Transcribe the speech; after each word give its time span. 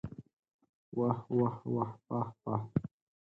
واه 0.97 1.17
واه 1.35 1.55
واه 1.73 1.91
پاه 2.05 2.27
پاه! 2.41 2.61